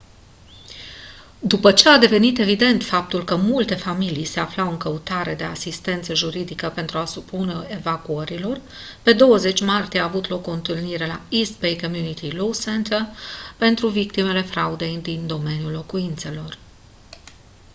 după 1.39 1.71
ce 1.71 1.89
a 1.89 1.97
devenit 1.97 2.37
evident 2.39 2.83
faptul 2.83 3.23
că 3.23 3.35
multe 3.35 3.75
familii 3.75 4.25
se 4.25 4.39
aflau 4.39 4.69
în 4.71 4.77
căutarea 4.77 5.35
de 5.35 5.43
asistență 5.43 6.13
juridice 6.13 6.67
pentru 6.67 6.97
a 6.97 7.05
se 7.05 7.19
opune 7.19 7.55
evacuărilor 7.69 8.61
pe 9.03 9.13
20 9.13 9.61
martie 9.61 9.99
a 9.99 10.03
avut 10.03 10.27
loc 10.29 10.47
o 10.47 10.51
întâlnire 10.51 11.05
la 11.07 11.21
east 11.29 11.59
bay 11.59 11.77
community 11.81 12.29
law 12.31 12.53
center 12.53 13.05
pentru 13.57 13.87
victimele 13.87 14.41
fraudei 14.41 14.97
din 15.01 15.27
domeniul 15.27 15.71
locuințelor 15.71 16.57